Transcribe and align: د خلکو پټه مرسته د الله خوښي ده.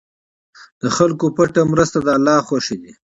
د 0.81 0.83
خلکو 0.97 1.25
پټه 1.35 1.61
مرسته 1.71 1.97
د 2.03 2.07
الله 2.17 2.35
خوښي 2.47 2.77
ده. 2.83 2.91